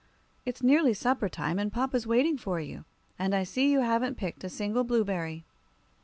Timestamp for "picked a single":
4.17-4.83